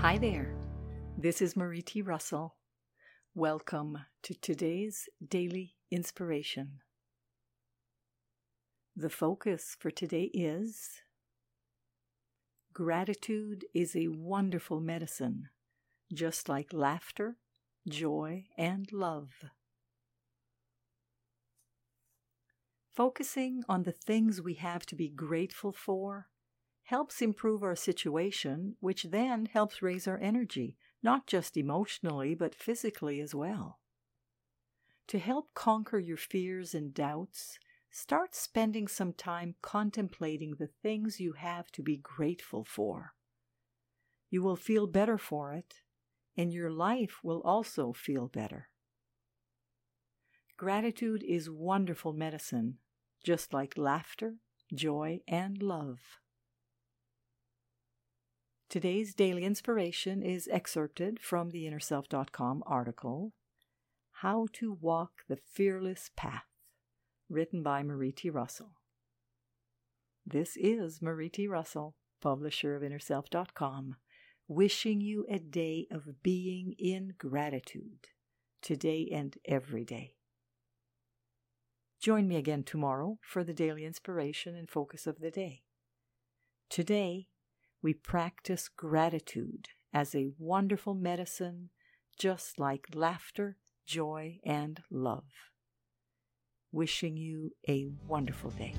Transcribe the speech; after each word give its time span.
Hi 0.00 0.16
there. 0.16 0.54
This 1.18 1.42
is 1.42 1.58
Marie 1.58 1.82
T. 1.82 2.00
Russell. 2.00 2.56
Welcome 3.34 3.98
to 4.22 4.32
today's 4.32 5.10
daily 5.22 5.74
inspiration. 5.90 6.80
The 8.96 9.10
focus 9.10 9.76
for 9.78 9.90
today 9.90 10.30
is 10.32 11.02
Gratitude 12.72 13.66
is 13.74 13.94
a 13.94 14.08
wonderful 14.08 14.80
medicine, 14.80 15.50
just 16.10 16.48
like 16.48 16.72
laughter, 16.72 17.36
joy, 17.86 18.46
and 18.56 18.90
love. 18.90 19.32
Focusing 22.96 23.64
on 23.68 23.82
the 23.82 23.92
things 23.92 24.40
we 24.40 24.54
have 24.54 24.86
to 24.86 24.94
be 24.94 25.10
grateful 25.10 25.72
for 25.72 26.28
helps 26.90 27.22
improve 27.22 27.62
our 27.62 27.76
situation, 27.76 28.74
which 28.80 29.04
then 29.04 29.46
helps 29.46 29.80
raise 29.80 30.08
our 30.08 30.18
energy, 30.18 30.76
not 31.04 31.24
just 31.24 31.56
emotionally, 31.56 32.34
but 32.34 32.52
physically 32.52 33.20
as 33.20 33.32
well. 33.32 33.78
To 35.06 35.20
help 35.20 35.54
conquer 35.54 36.00
your 36.00 36.16
fears 36.16 36.74
and 36.74 36.92
doubts, 36.92 37.60
start 37.92 38.34
spending 38.34 38.88
some 38.88 39.12
time 39.12 39.54
contemplating 39.62 40.56
the 40.58 40.70
things 40.82 41.20
you 41.20 41.34
have 41.34 41.70
to 41.72 41.82
be 41.84 41.96
grateful 41.96 42.64
for. 42.64 43.12
You 44.28 44.42
will 44.42 44.56
feel 44.56 44.88
better 44.88 45.16
for 45.16 45.52
it, 45.52 45.82
and 46.36 46.52
your 46.52 46.72
life 46.72 47.20
will 47.22 47.40
also 47.42 47.92
feel 47.92 48.26
better. 48.26 48.68
Gratitude 50.56 51.22
is 51.22 51.48
wonderful 51.48 52.12
medicine, 52.12 52.78
just 53.24 53.52
like 53.52 53.78
laughter, 53.78 54.38
joy, 54.74 55.20
and 55.28 55.62
love. 55.62 56.19
Today's 58.70 59.14
daily 59.14 59.42
inspiration 59.44 60.22
is 60.22 60.48
excerpted 60.48 61.18
from 61.18 61.50
the 61.50 61.64
InnerSelf.com 61.64 62.62
article, 62.64 63.32
How 64.12 64.46
to 64.52 64.78
Walk 64.80 65.24
the 65.28 65.38
Fearless 65.52 66.12
Path, 66.16 66.44
written 67.28 67.64
by 67.64 67.82
Marie 67.82 68.12
T. 68.12 68.30
Russell. 68.30 68.76
This 70.24 70.56
is 70.56 71.02
Marie 71.02 71.28
T. 71.28 71.48
Russell, 71.48 71.96
publisher 72.22 72.76
of 72.76 72.82
InnerSelf.com, 72.82 73.96
wishing 74.46 75.00
you 75.00 75.26
a 75.28 75.40
day 75.40 75.88
of 75.90 76.22
being 76.22 76.76
in 76.78 77.14
gratitude, 77.18 78.06
today 78.62 79.08
and 79.12 79.36
every 79.46 79.84
day. 79.84 80.14
Join 82.00 82.28
me 82.28 82.36
again 82.36 82.62
tomorrow 82.62 83.18
for 83.20 83.42
the 83.42 83.52
daily 83.52 83.84
inspiration 83.84 84.54
and 84.54 84.70
focus 84.70 85.08
of 85.08 85.18
the 85.18 85.32
day. 85.32 85.64
Today, 86.68 87.26
we 87.82 87.94
practice 87.94 88.68
gratitude 88.68 89.68
as 89.92 90.14
a 90.14 90.30
wonderful 90.38 90.94
medicine, 90.94 91.70
just 92.18 92.58
like 92.58 92.86
laughter, 92.94 93.56
joy, 93.86 94.38
and 94.44 94.80
love. 94.90 95.24
Wishing 96.72 97.16
you 97.16 97.52
a 97.68 97.88
wonderful 98.06 98.50
day. 98.50 98.74